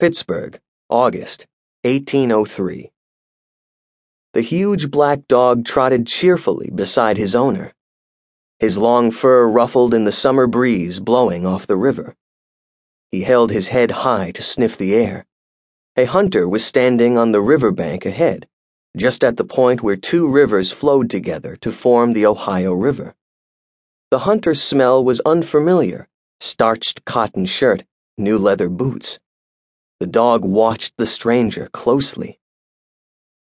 Pittsburgh, 0.00 0.60
August, 0.90 1.46
1803. 1.82 2.90
The 4.32 4.40
huge 4.40 4.90
black 4.90 5.28
dog 5.28 5.64
trotted 5.64 6.06
cheerfully 6.08 6.70
beside 6.74 7.16
his 7.16 7.36
owner, 7.36 7.72
his 8.58 8.76
long 8.76 9.12
fur 9.12 9.46
ruffled 9.46 9.94
in 9.94 10.04
the 10.04 10.10
summer 10.10 10.48
breeze 10.48 10.98
blowing 10.98 11.46
off 11.46 11.68
the 11.68 11.76
river. 11.76 12.16
He 13.12 13.22
held 13.22 13.52
his 13.52 13.68
head 13.68 13.90
high 13.90 14.32
to 14.32 14.42
sniff 14.42 14.76
the 14.76 14.94
air. 14.96 15.26
A 15.96 16.06
hunter 16.06 16.48
was 16.48 16.64
standing 16.64 17.16
on 17.16 17.30
the 17.30 17.40
river 17.40 17.70
bank 17.70 18.04
ahead, 18.04 18.48
just 18.96 19.22
at 19.22 19.36
the 19.36 19.44
point 19.44 19.80
where 19.80 19.96
two 19.96 20.28
rivers 20.28 20.72
flowed 20.72 21.08
together 21.08 21.54
to 21.56 21.70
form 21.70 22.14
the 22.14 22.26
Ohio 22.26 22.72
River. 22.72 23.14
The 24.10 24.20
hunter's 24.20 24.62
smell 24.62 25.04
was 25.04 25.20
unfamiliar 25.20 26.08
starched 26.40 27.04
cotton 27.04 27.46
shirt, 27.46 27.84
new 28.18 28.36
leather 28.36 28.68
boots. 28.68 29.18
The 30.04 30.10
dog 30.10 30.44
watched 30.44 30.98
the 30.98 31.06
stranger 31.06 31.70
closely. 31.72 32.38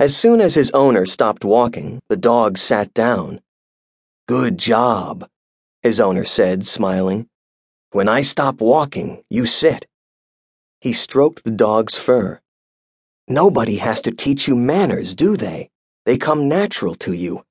As 0.00 0.16
soon 0.16 0.40
as 0.40 0.54
his 0.54 0.70
owner 0.70 1.04
stopped 1.04 1.44
walking, 1.44 2.00
the 2.08 2.16
dog 2.16 2.56
sat 2.56 2.94
down. 2.94 3.42
Good 4.26 4.56
job, 4.56 5.28
his 5.82 6.00
owner 6.00 6.24
said, 6.24 6.64
smiling. 6.64 7.28
When 7.90 8.08
I 8.08 8.22
stop 8.22 8.62
walking, 8.62 9.22
you 9.28 9.44
sit. 9.44 9.84
He 10.80 10.94
stroked 10.94 11.44
the 11.44 11.50
dog's 11.50 11.96
fur. 11.96 12.40
Nobody 13.28 13.76
has 13.76 14.00
to 14.00 14.10
teach 14.10 14.48
you 14.48 14.56
manners, 14.56 15.14
do 15.14 15.36
they? 15.36 15.68
They 16.06 16.16
come 16.16 16.48
natural 16.48 16.94
to 16.94 17.12
you. 17.12 17.44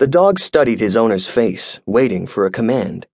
The 0.00 0.08
dog 0.08 0.40
studied 0.40 0.80
his 0.80 0.96
owner's 0.96 1.28
face, 1.28 1.78
waiting 1.86 2.26
for 2.26 2.46
a 2.46 2.50
command. 2.50 3.06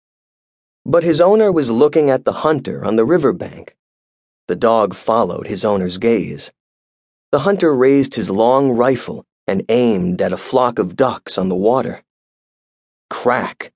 But 0.86 1.04
his 1.04 1.20
owner 1.20 1.52
was 1.52 1.70
looking 1.70 2.08
at 2.08 2.24
the 2.24 2.40
hunter 2.40 2.82
on 2.86 2.96
the 2.96 3.04
river 3.04 3.34
bank. 3.34 3.76
The 4.50 4.56
dog 4.56 4.94
followed 4.94 5.46
his 5.46 5.64
owner's 5.64 5.96
gaze. 5.96 6.50
The 7.30 7.46
hunter 7.46 7.72
raised 7.72 8.16
his 8.16 8.30
long 8.30 8.72
rifle 8.72 9.24
and 9.46 9.64
aimed 9.68 10.20
at 10.20 10.32
a 10.32 10.36
flock 10.36 10.80
of 10.80 10.96
ducks 10.96 11.38
on 11.38 11.48
the 11.48 11.54
water. 11.54 12.02
Crack! 13.08 13.72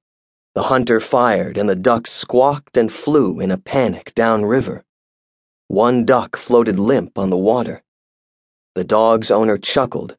The 0.56 0.64
hunter 0.64 0.98
fired 0.98 1.58
and 1.58 1.68
the 1.68 1.76
ducks 1.76 2.10
squawked 2.10 2.76
and 2.76 2.92
flew 2.92 3.38
in 3.38 3.52
a 3.52 3.56
panic 3.56 4.16
downriver. 4.16 4.82
One 5.68 6.04
duck 6.04 6.34
floated 6.34 6.76
limp 6.76 7.18
on 7.18 7.30
the 7.30 7.36
water. 7.36 7.84
The 8.74 8.82
dog's 8.82 9.30
owner 9.30 9.58
chuckled. 9.58 10.16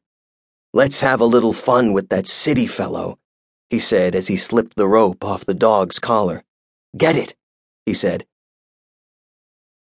Let's 0.72 1.02
have 1.02 1.20
a 1.20 1.26
little 1.26 1.52
fun 1.52 1.92
with 1.92 2.08
that 2.08 2.26
city 2.26 2.66
fellow, 2.66 3.18
he 3.68 3.78
said 3.78 4.14
as 4.14 4.28
he 4.28 4.38
slipped 4.38 4.76
the 4.76 4.88
rope 4.88 5.22
off 5.22 5.44
the 5.44 5.52
dog's 5.52 5.98
collar. 5.98 6.44
Get 6.96 7.14
it, 7.14 7.34
he 7.84 7.92
said. 7.92 8.24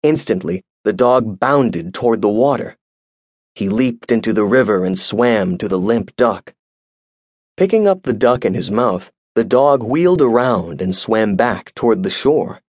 Instantly, 0.03 0.63
the 0.83 0.93
dog 0.93 1.39
bounded 1.39 1.93
toward 1.93 2.21
the 2.21 2.29
water. 2.29 2.77
He 3.55 3.67
leaped 3.67 4.11
into 4.11 4.31
the 4.31 4.45
river 4.45 4.85
and 4.85 4.97
swam 4.97 5.57
to 5.57 5.67
the 5.67 5.79
limp 5.79 6.15
duck. 6.15 6.53
Picking 7.57 7.87
up 7.87 8.03
the 8.03 8.13
duck 8.13 8.45
in 8.45 8.53
his 8.53 8.71
mouth, 8.71 9.11
the 9.35 9.43
dog 9.43 9.83
wheeled 9.83 10.21
around 10.21 10.81
and 10.81 10.95
swam 10.95 11.35
back 11.35 11.73
toward 11.75 12.03
the 12.03 12.09
shore. 12.09 12.61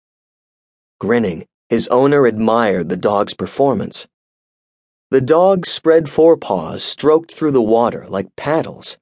Grinning, 0.99 1.47
his 1.69 1.87
owner 1.89 2.27
admired 2.27 2.89
the 2.89 2.97
dog's 2.97 3.35
performance. 3.35 4.09
The 5.11 5.21
dog's 5.21 5.71
spread 5.71 6.09
forepaws 6.09 6.83
stroked 6.83 7.33
through 7.33 7.53
the 7.53 7.63
water 7.63 8.07
like 8.09 8.35
paddles. 8.37 8.99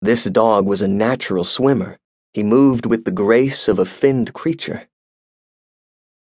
This 0.00 0.24
dog 0.24 0.66
was 0.66 0.80
a 0.80 0.88
natural 0.88 1.44
swimmer. 1.44 1.98
He 2.32 2.44
moved 2.44 2.86
with 2.86 3.04
the 3.04 3.10
grace 3.10 3.66
of 3.66 3.80
a 3.80 3.84
finned 3.84 4.32
creature. 4.32 4.88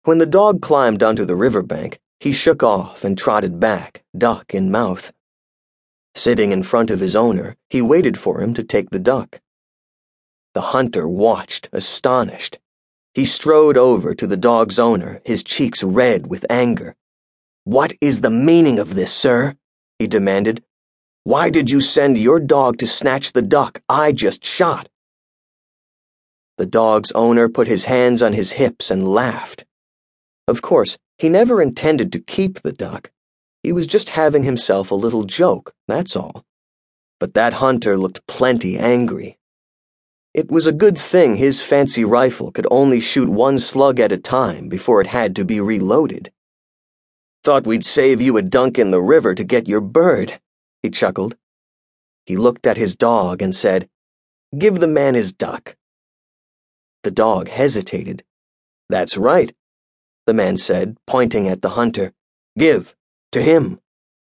When 0.06 0.18
the 0.18 0.24
dog 0.24 0.62
climbed 0.62 1.02
onto 1.02 1.24
the 1.24 1.34
riverbank, 1.34 1.98
he 2.20 2.32
shook 2.32 2.62
off 2.62 3.02
and 3.02 3.18
trotted 3.18 3.58
back, 3.58 4.04
duck 4.16 4.54
in 4.54 4.70
mouth. 4.70 5.12
Sitting 6.14 6.52
in 6.52 6.62
front 6.62 6.92
of 6.92 7.00
his 7.00 7.16
owner, 7.16 7.56
he 7.70 7.82
waited 7.82 8.16
for 8.16 8.40
him 8.40 8.54
to 8.54 8.62
take 8.62 8.90
the 8.90 9.00
duck. 9.00 9.40
The 10.54 10.70
hunter 10.70 11.08
watched, 11.08 11.68
astonished. 11.72 12.60
He 13.14 13.26
strode 13.26 13.76
over 13.76 14.14
to 14.14 14.28
the 14.28 14.36
dog's 14.36 14.78
owner, 14.78 15.22
his 15.24 15.42
cheeks 15.42 15.82
red 15.82 16.28
with 16.28 16.46
anger. 16.48 16.94
What 17.64 17.92
is 18.00 18.20
the 18.20 18.30
meaning 18.30 18.78
of 18.78 18.94
this, 18.94 19.12
sir? 19.12 19.56
he 19.98 20.06
demanded. 20.06 20.62
Why 21.24 21.50
did 21.50 21.68
you 21.68 21.80
send 21.80 22.16
your 22.16 22.38
dog 22.38 22.78
to 22.78 22.86
snatch 22.86 23.32
the 23.32 23.42
duck 23.42 23.82
I 23.88 24.12
just 24.12 24.44
shot? 24.44 24.88
The 26.58 26.66
dog's 26.66 27.10
owner 27.10 27.48
put 27.48 27.66
his 27.66 27.86
hands 27.86 28.22
on 28.22 28.34
his 28.34 28.52
hips 28.52 28.88
and 28.88 29.12
laughed. 29.12 29.65
Of 30.48 30.62
course, 30.62 30.98
he 31.18 31.28
never 31.28 31.60
intended 31.60 32.12
to 32.12 32.20
keep 32.20 32.62
the 32.62 32.72
duck. 32.72 33.10
He 33.62 33.72
was 33.72 33.86
just 33.86 34.10
having 34.10 34.44
himself 34.44 34.90
a 34.90 34.94
little 34.94 35.24
joke, 35.24 35.74
that's 35.88 36.14
all. 36.14 36.44
But 37.18 37.34
that 37.34 37.54
hunter 37.54 37.96
looked 37.98 38.26
plenty 38.26 38.78
angry. 38.78 39.38
It 40.34 40.50
was 40.50 40.66
a 40.66 40.72
good 40.72 40.98
thing 40.98 41.36
his 41.36 41.62
fancy 41.62 42.04
rifle 42.04 42.52
could 42.52 42.66
only 42.70 43.00
shoot 43.00 43.28
one 43.28 43.58
slug 43.58 43.98
at 43.98 44.12
a 44.12 44.18
time 44.18 44.68
before 44.68 45.00
it 45.00 45.06
had 45.06 45.34
to 45.36 45.44
be 45.44 45.60
reloaded. 45.60 46.30
Thought 47.42 47.66
we'd 47.66 47.84
save 47.84 48.20
you 48.20 48.36
a 48.36 48.42
dunk 48.42 48.78
in 48.78 48.90
the 48.90 49.00
river 49.00 49.34
to 49.34 49.44
get 49.44 49.66
your 49.66 49.80
bird, 49.80 50.38
he 50.82 50.90
chuckled. 50.90 51.36
He 52.26 52.36
looked 52.36 52.66
at 52.66 52.76
his 52.76 52.96
dog 52.96 53.40
and 53.40 53.54
said, 53.54 53.88
Give 54.56 54.78
the 54.78 54.86
man 54.86 55.14
his 55.14 55.32
duck. 55.32 55.76
The 57.02 57.10
dog 57.10 57.48
hesitated. 57.48 58.22
That's 58.88 59.16
right, 59.16 59.54
the 60.26 60.34
man 60.34 60.56
said, 60.56 60.96
pointing 61.06 61.48
at 61.48 61.62
the 61.62 61.70
hunter. 61.70 62.12
Give. 62.58 62.94
To 63.32 63.42
him. 63.42 63.80